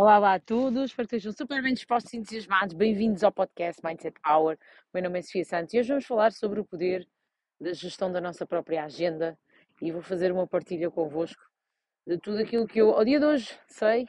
[0.00, 2.72] Olá, olá a todos, espero que estejam super bem dispostos e entusiasmados.
[2.72, 4.56] Bem-vindos ao podcast Mindset Power.
[4.56, 7.04] O meu nome é Sofia Santos e hoje vamos falar sobre o poder
[7.60, 9.36] da gestão da nossa própria agenda
[9.82, 11.42] e vou fazer uma partilha convosco
[12.06, 14.08] de tudo aquilo que eu, ao dia de hoje, sei,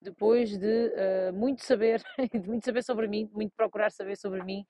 [0.00, 4.64] depois de uh, muito saber, de muito saber sobre mim, muito procurar saber sobre mim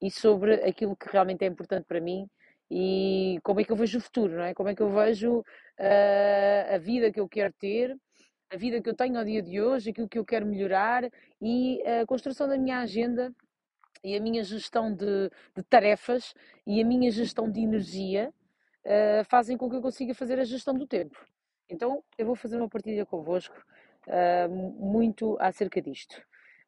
[0.00, 2.30] e sobre aquilo que realmente é importante para mim
[2.70, 4.54] e como é que eu vejo o futuro, não é?
[4.54, 7.98] Como é que eu vejo uh, a vida que eu quero ter
[8.52, 11.08] a vida que eu tenho ao dia de hoje, aquilo que eu quero melhorar
[11.40, 13.34] e a construção da minha agenda
[14.04, 16.34] e a minha gestão de, de tarefas
[16.66, 18.32] e a minha gestão de energia
[18.84, 21.16] uh, fazem com que eu consiga fazer a gestão do tempo.
[21.70, 23.56] Então eu vou fazer uma partilha convosco
[24.06, 26.20] uh, muito acerca disto.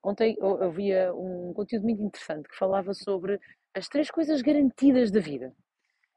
[0.02, 3.38] Ontem eu, via um conteúdo muito interessante que falava sobre
[3.74, 5.52] as três coisas garantidas da vida.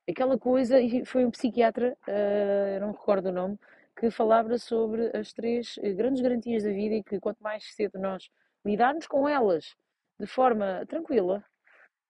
[0.09, 3.59] Aquela coisa, e foi um psiquiatra, uh, não recordo o nome,
[3.97, 7.99] que falava sobre as três eh, grandes garantias da vida e que quanto mais cedo
[7.99, 8.29] nós
[8.63, 9.75] lidarmos com elas
[10.19, 11.43] de forma tranquila,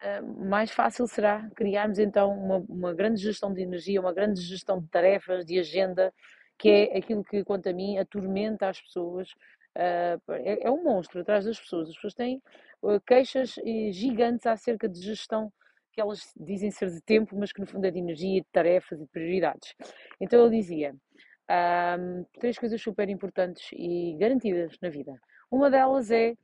[0.02, 4.82] eh, mais fácil será criarmos então uma, uma grande gestão de energia, uma grande gestão
[4.82, 6.14] de tarefas, de agenda,
[6.60, 9.30] que é aquilo que, quanto a mim, atormenta as pessoas.
[9.76, 11.90] Eh, é, é um monstro atrás das pessoas.
[11.90, 12.42] As pessoas têm
[13.06, 13.56] queixas
[13.92, 15.52] gigantes acerca de gestão
[15.98, 19.00] que elas dizem ser de tempo, mas que no fundo é de energia, de tarefas
[19.00, 19.74] e de prioridades.
[20.22, 20.96] Então ele dizia:
[21.50, 25.14] um, três coisas super importantes e garantidas na vida.
[25.50, 26.36] Uma delas é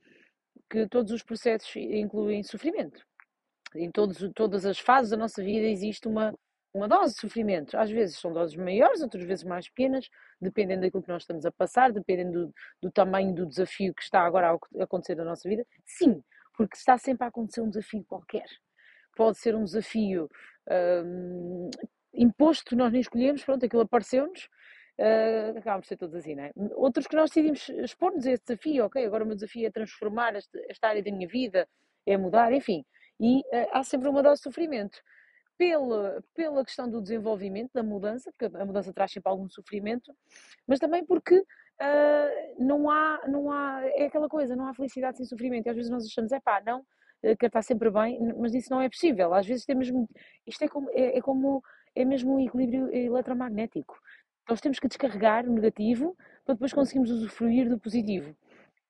[0.69, 3.05] que todos os processos incluem sofrimento.
[3.75, 6.33] Em todos, todas as fases da nossa vida existe uma,
[6.73, 7.77] uma dose de sofrimento.
[7.77, 10.07] Às vezes são doses maiores, outras vezes mais pequenas,
[10.39, 14.21] dependendo daquilo que nós estamos a passar, dependendo do, do tamanho do desafio que está
[14.21, 15.65] agora a acontecer na nossa vida.
[15.85, 16.23] Sim,
[16.55, 18.45] porque está sempre a acontecer um desafio qualquer.
[19.15, 20.29] Pode ser um desafio
[21.05, 21.69] um,
[22.13, 24.49] imposto, nós nem escolhemos, pronto, aquilo apareceu-nos,
[24.99, 26.51] uh, acabamos de ser todos assim, não é?
[26.75, 30.35] Outros que nós decidimos expor-nos a esse desafio, ok, agora o meu desafio é transformar
[30.35, 31.67] esta, esta área da minha vida,
[32.05, 32.85] é mudar, enfim.
[33.19, 34.99] E uh, há sempre uma dose de sofrimento.
[35.55, 40.11] Pela, pela questão do desenvolvimento, da mudança, porque a mudança traz sempre algum sofrimento,
[40.67, 41.45] mas também porque uh,
[42.57, 45.67] não, há, não há, é aquela coisa, não há felicidade sem sofrimento.
[45.67, 46.83] E às vezes nós achamos, é pá, não,
[47.39, 49.33] quer estar sempre bem, mas isso não é possível.
[49.33, 49.87] Às vezes temos,
[50.45, 51.63] isto é como, é, é como,
[51.95, 53.97] é mesmo um equilíbrio eletromagnético.
[54.49, 58.35] Nós temos que descarregar o negativo para depois conseguirmos usufruir do positivo.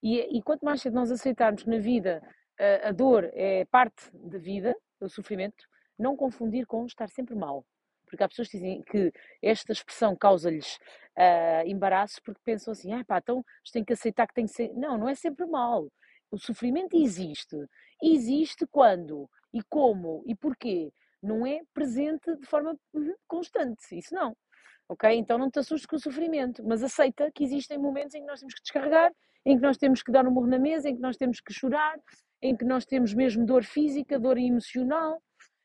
[0.02, 2.22] E, e quanto mais cedo nós aceitarmos que na vida
[2.60, 5.66] a, a dor é parte da vida, o sofrimento,
[5.98, 7.66] não confundir com estar sempre mal.
[8.06, 10.78] Porque há pessoas que dizem que esta expressão causa-lhes
[11.18, 14.74] uh, embaraço porque pensam assim, ah pá, então tem que aceitar que tem que ser.
[14.74, 15.88] Não, não é sempre mal.
[16.32, 17.56] O sofrimento existe.
[18.02, 20.92] Existe quando e como e porquê.
[21.22, 23.98] Não é presente de forma uhum, constante.
[23.98, 24.36] Isso não
[24.88, 25.12] ok?
[25.14, 28.40] Então não te assustes com o sofrimento, mas aceita que existem momentos em que nós
[28.40, 29.12] temos que descarregar,
[29.46, 31.54] em que nós temos que dar um morro na mesa, em que nós temos que
[31.54, 32.00] chorar,
[32.42, 35.22] em que nós temos mesmo dor física, dor emocional,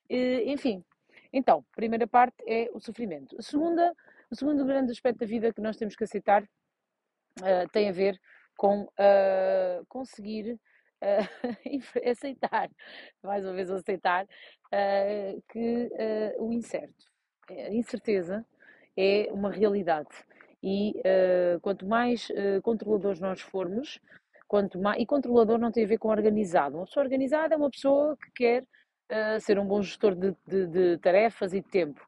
[0.08, 0.84] eh, enfim.
[1.32, 3.36] Então, a primeira parte é o sofrimento.
[3.38, 3.94] A segunda,
[4.30, 8.18] o segundo grande aspecto da vida que nós temos que aceitar uh, tem a ver
[8.56, 10.58] com uh, conseguir
[11.02, 12.70] uh, aceitar,
[13.22, 14.26] mais uma vez aceitar,
[15.48, 15.90] que
[16.38, 17.06] o incerto,
[17.48, 18.44] a incerteza
[18.98, 20.08] é uma realidade.
[20.60, 24.00] E uh, quanto mais uh, controladores nós formos,
[24.48, 26.76] quanto mais, e controlador não tem a ver com organizado.
[26.76, 30.66] Uma pessoa organizada é uma pessoa que quer uh, ser um bom gestor de, de,
[30.66, 32.04] de tarefas e de tempo.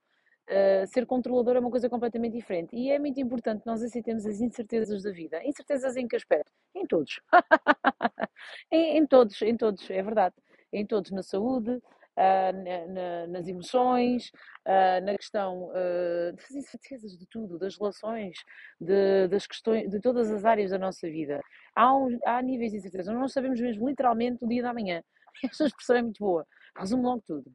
[0.88, 2.74] ser controlador é uma coisa completamente diferente.
[2.74, 5.40] E é muito importante nós aceitemos as incertezas da vida.
[5.44, 6.50] Incertezas em que aspecto?
[6.74, 7.20] Em todos.
[8.72, 10.34] em, em todos, em todos, é verdade.
[10.72, 11.80] Em todos, na saúde,
[12.16, 14.30] uh, na, nas emoções,
[14.66, 18.36] uh, na questão uh, das incertezas de tudo, das relações,
[18.80, 21.40] de, das questões, de todas as áreas da nossa vida.
[21.74, 25.02] Há, um, há níveis de incerteza, nós não sabemos mesmo literalmente o dia da manhã.
[25.44, 27.52] Esta expressão é muito boa, resume logo tudo.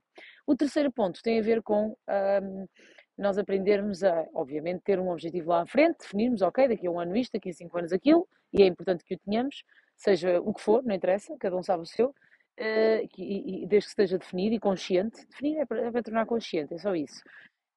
[0.47, 2.67] O terceiro ponto tem a ver com um,
[3.17, 6.99] nós aprendermos a, obviamente, ter um objetivo lá à frente, definirmos, ok, daqui a um
[6.99, 9.63] ano isto, daqui a cinco anos aquilo, e é importante que o tenhamos,
[9.95, 12.13] seja o que for, não interessa, cada um sabe o seu,
[12.59, 16.25] uh, e, e, desde que esteja definido e consciente, definir é para, é para tornar
[16.25, 17.21] consciente, é só isso.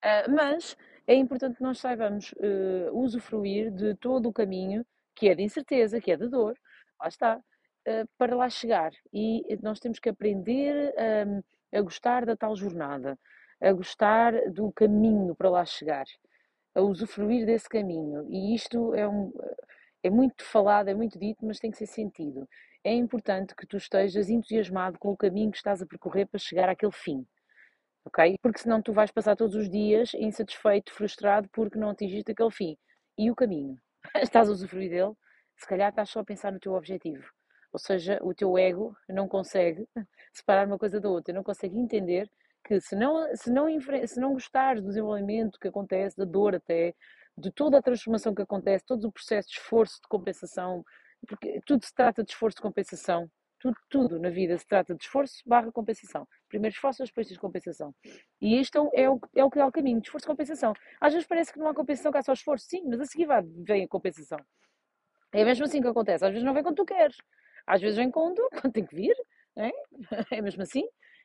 [0.05, 0.77] Uh, mas
[1.07, 4.85] é importante que nós saibamos uh, usufruir de todo o caminho
[5.15, 6.57] que é de incerteza, que é de dor,
[7.01, 7.41] lá está,
[8.17, 8.93] para lá chegar.
[9.13, 10.95] E nós temos que aprender
[11.27, 11.43] um,
[11.77, 13.19] a gostar da tal jornada,
[13.61, 16.05] a gostar do caminho para lá chegar,
[16.73, 18.29] a usufruir desse caminho.
[18.31, 19.33] E isto é, um,
[20.05, 22.49] é muito falado, é muito dito, mas tem que ser sentido
[22.85, 26.69] é importante que tu estejas entusiasmado com o caminho que estás a percorrer para chegar
[26.69, 27.27] àquele fim.
[28.05, 28.37] Ok?
[28.43, 32.77] Porque senão tu vais passar todos os dias insatisfeito, frustrado porque não atingiste aquele fim.
[33.19, 33.77] E o caminho?
[34.23, 35.15] Estás a usufruir dele?
[35.59, 37.25] se calhar estás só a pensar no teu objetivo.
[37.73, 39.87] Ou seja, o teu ego não consegue
[40.33, 42.31] separar uma coisa da outra, não consegue entender
[42.65, 43.67] que se não, se não,
[44.07, 46.95] se não gostares do desenvolvimento que acontece, da dor até,
[47.37, 50.85] de toda a transformação que acontece, todo o processo de esforço, de compensação,
[51.27, 55.03] porque tudo se trata de esforço de compensação, tudo, tudo na vida se trata de
[55.03, 56.27] esforço barra compensação.
[56.49, 57.95] Primeiro esforço, depois de compensação.
[58.41, 60.73] E isto é o, é o que é o caminho, de esforço e compensação.
[61.01, 62.67] Às vezes parece que não há compensação, que há só esforço.
[62.69, 64.39] Sim, mas a seguir vai, vem a compensação.
[65.33, 66.25] É mesmo assim que acontece.
[66.25, 67.17] Às vezes não vem quando tu queres.
[67.67, 69.15] Às vezes vem quando, quando tem que vir.
[69.57, 69.71] É?
[70.39, 70.85] é mesmo assim.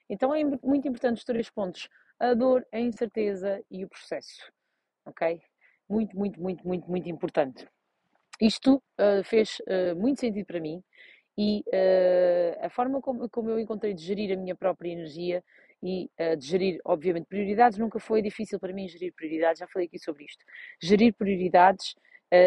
[0.09, 1.87] Então é muito importante os três pontos.
[2.19, 4.51] A dor, a incerteza e o processo.
[5.05, 5.41] Ok?
[5.87, 7.67] Muito, muito, muito, muito, muito importante.
[8.41, 10.83] Isto uh, fez uh, muito sentido para mim
[11.37, 15.43] e uh, a forma como, como, eu encontrei de gerir a minha própria energia
[15.81, 16.09] e
[16.39, 20.23] de gerir, obviamente, prioridades nunca foi difícil para mim gerir prioridades, já falei aqui sobre
[20.23, 20.45] isto.
[20.81, 21.93] Gerir prioridades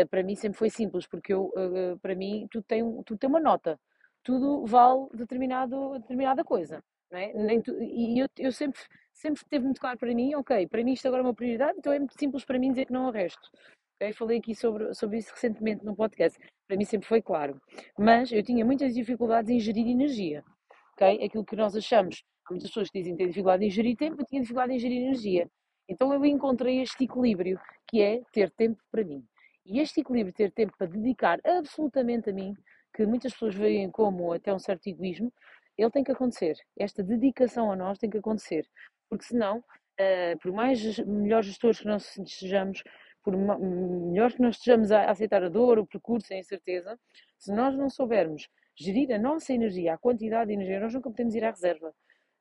[0.08, 1.52] para mim sempre foi simples, porque eu,
[2.00, 3.78] para mim tudo tem, tudo tem uma nota,
[4.22, 6.82] tudo vale determinado, determinada coisa.
[7.10, 7.34] Não é?
[7.34, 8.80] Nem tu, e eu, eu sempre,
[9.12, 11.92] sempre teve muito claro para mim, ok, para mim isto agora é uma prioridade, então
[11.92, 13.50] é muito simples para mim dizer que não o resto.
[14.14, 16.38] Falei aqui sobre, sobre isso recentemente no podcast.
[16.68, 17.60] Para mim sempre foi claro.
[17.98, 20.44] Mas eu tinha muitas dificuldades em gerir energia.
[20.92, 21.24] Okay?
[21.24, 22.22] Aquilo que nós achamos.
[22.44, 24.78] Há muitas pessoas que dizem que têm dificuldade em gerir tempo, eu tinha dificuldade em
[24.78, 25.50] gerir energia.
[25.88, 27.58] Então eu encontrei este equilíbrio,
[27.88, 29.24] que é ter tempo para mim.
[29.64, 32.54] E este equilíbrio, ter tempo para dedicar absolutamente a mim,
[32.94, 35.32] que muitas pessoas veem como até um certo egoísmo,
[35.76, 36.56] ele tem que acontecer.
[36.78, 38.66] Esta dedicação a nós tem que acontecer.
[39.08, 42.82] Porque senão, uh, por mais melhores gestores que nós sejamos,
[43.26, 46.96] por melhor que nós estejamos a aceitar a dor, o percurso, a incerteza,
[47.36, 51.34] se nós não soubermos gerir a nossa energia, a quantidade de energia, nós nunca podemos
[51.34, 51.92] ir à reserva.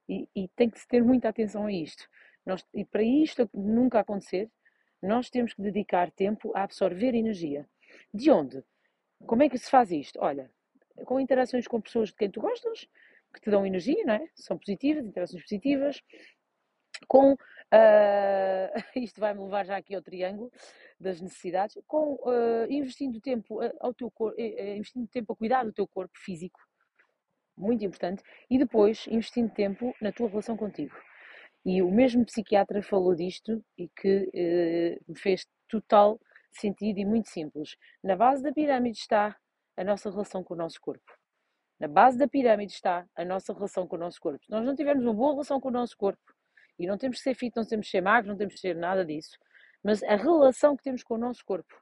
[0.08, 2.08] E, e tem que se ter muita atenção a isto.
[2.46, 4.48] Nós, e para isto nunca acontecer,
[5.02, 7.68] nós temos que dedicar tempo a absorver energia.
[8.14, 8.64] De onde?
[9.26, 10.20] Como é que se faz isto?
[10.22, 10.52] Olha,
[11.04, 12.88] com interações com pessoas de quem tu gostas,
[13.34, 14.30] que te dão energia, não é?
[14.36, 16.00] São positivas, interações positivas,
[17.08, 17.36] com
[17.74, 20.52] uh, isto vai-me levar já aqui ao triângulo
[21.00, 25.88] das necessidades, com uh, investindo tempo ao teu corpo, investindo tempo a cuidar do teu
[25.88, 26.60] corpo físico,
[27.58, 30.96] muito importante, e depois investindo tempo na tua relação contigo.
[31.66, 36.20] E o mesmo psiquiatra falou disto e que uh, me fez total
[36.52, 37.76] sentido e muito simples.
[38.04, 39.36] Na base da pirâmide está
[39.76, 41.12] a nossa relação com o nosso corpo.
[41.80, 44.46] Na base da pirâmide está a nossa relação com o nosso corpo.
[44.46, 46.22] Se nós não tivermos uma boa relação com o nosso corpo,
[46.78, 48.76] e não temos que ser fit, não temos que ser magros, não temos que ser
[48.76, 49.38] nada disso,
[49.84, 51.76] mas a relação que temos com o nosso corpo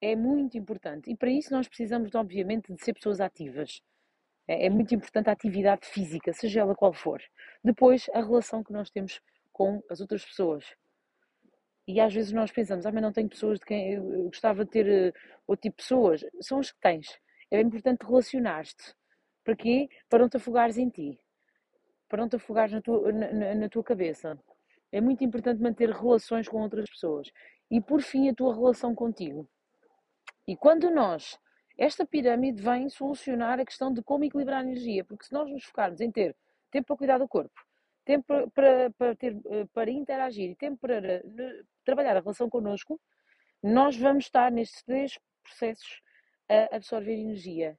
[0.00, 1.10] é muito importante.
[1.10, 3.80] E para isso nós precisamos, obviamente, de ser pessoas ativas.
[4.46, 7.22] É, é muito importante a atividade física, seja ela qual for.
[7.62, 9.20] Depois, a relação que nós temos
[9.52, 10.64] com as outras pessoas.
[11.86, 14.70] E às vezes nós pensamos, ah, mas não tenho pessoas de quem eu gostava de
[14.70, 15.14] ter uh,
[15.46, 16.24] outro tipo de pessoas.
[16.40, 17.18] São as que tens.
[17.50, 18.94] É importante relacionar-te.
[19.44, 19.88] Para quê?
[20.08, 21.18] Para não te afogares em ti
[22.14, 24.38] para não te afogares na tua, na, na tua cabeça.
[24.92, 27.28] É muito importante manter relações com outras pessoas.
[27.68, 29.48] E por fim, a tua relação contigo.
[30.46, 31.36] E quando nós,
[31.76, 35.64] esta pirâmide vem solucionar a questão de como equilibrar a energia, porque se nós nos
[35.64, 36.36] focarmos em ter
[36.70, 37.60] tempo para cuidar do corpo,
[38.04, 41.20] tempo para, para, para, ter, eh, para interagir e tempo para
[41.84, 43.00] trabalhar a relação connosco,
[43.60, 46.00] nós vamos estar nestes três processos
[46.48, 47.76] a absorver energia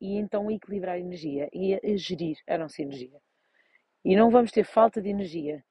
[0.00, 3.20] e então a equilibrar a energia e a gerir a nossa energia.
[4.06, 5.64] E não vamos ter falta de energia,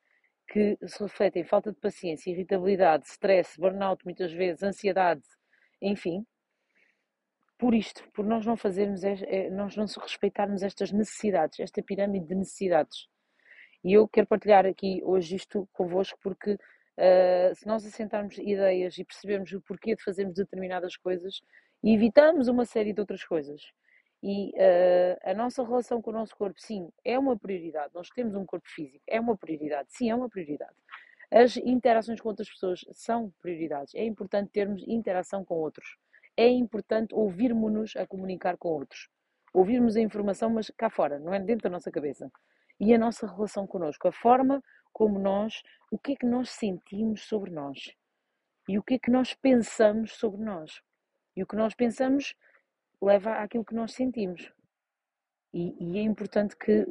[0.49, 5.21] que se reflete em falta de paciência, irritabilidade, stress, burnout, muitas vezes, ansiedade,
[5.81, 6.25] enfim,
[7.57, 9.03] por isto, por nós não fazermos,
[9.53, 13.07] nós não respeitarmos estas necessidades, esta pirâmide de necessidades.
[13.81, 19.05] E eu quero partilhar aqui hoje isto convosco porque uh, se nós assentarmos ideias e
[19.05, 21.39] percebermos o porquê de fazermos determinadas coisas,
[21.81, 23.61] evitamos uma série de outras coisas.
[24.27, 27.93] E uh, a nossa relação com o nosso corpo, sim, é uma prioridade.
[27.93, 29.89] Nós temos um corpo físico, é uma prioridade.
[29.91, 30.73] Sim, é uma prioridade.
[31.31, 33.93] As interações com outras pessoas são prioridades.
[33.93, 35.95] É importante termos interação com outros.
[36.35, 39.09] É importante ouvirmos-nos a comunicar com outros.
[39.53, 42.27] Ouvirmos a informação, mas cá fora, não é dentro da nossa cabeça.
[42.79, 44.59] E a nossa relação connosco, a forma
[44.91, 47.93] como nós, o que é que nós sentimos sobre nós
[48.67, 50.81] e o que é que nós pensamos sobre nós.
[51.35, 52.33] E o que nós pensamos
[53.01, 54.51] leva àquilo que nós sentimos.
[55.53, 56.85] E, e, é importante que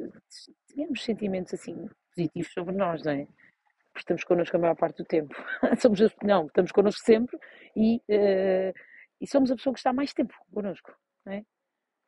[0.67, 3.25] tenhamos sentimentos assim positivos sobre nós, não é?
[3.25, 5.35] Porque estamos connosco a maior parte do tempo.
[5.79, 7.37] somos, não, estamos connosco sempre
[7.75, 8.73] e, uh,
[9.21, 10.91] e somos a pessoa que está mais tempo connosco,
[11.25, 11.45] não é?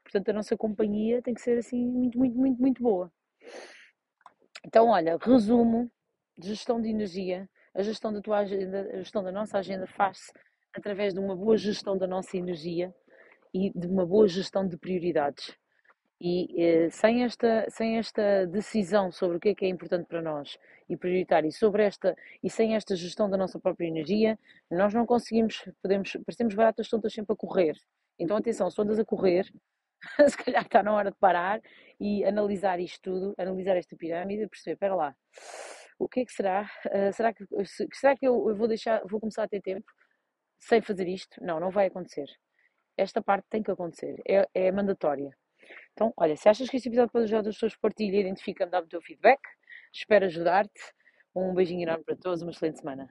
[0.03, 3.11] Portanto, a nossa companhia tem que ser assim muito, muito, muito, muito boa.
[4.65, 5.91] Então, olha, resumo
[6.39, 7.49] gestão de energia.
[7.73, 10.31] A gestão da tua agenda, a gestão da nossa agenda faz-se
[10.73, 12.93] através de uma boa gestão da nossa energia
[13.57, 15.55] e de uma boa gestão de prioridades.
[16.19, 20.21] E eh, sem, esta, sem esta decisão sobre o que é que é importante para
[20.21, 20.57] nós
[20.89, 24.39] e prioritário, e, sobre esta, e sem esta gestão da nossa própria energia,
[24.71, 27.75] nós não conseguimos, podemos, parecemos baratas tontas sempre a correr.
[28.17, 29.45] Então, atenção, se andas a correr,
[30.27, 31.61] se calhar está na hora de parar
[31.99, 35.15] e analisar isto tudo, analisar esta pirâmide e perceber, espera lá,
[35.99, 36.69] o que é que será?
[36.85, 37.45] Uh, será que,
[37.93, 39.85] será que eu, vou deixar, vou começar a ter tempo
[40.59, 41.43] sem fazer isto?
[41.43, 42.27] Não, não vai acontecer.
[42.97, 45.29] Esta parte tem que acontecer, é, é mandatória.
[45.93, 48.89] Então, olha, se achas que este episódio pode ajudar as pessoas, partilha, identifica-me, dá-me o
[48.89, 49.39] teu feedback.
[49.93, 50.81] Espero ajudar-te.
[51.35, 53.07] Um beijinho enorme para todos, uma excelente semana.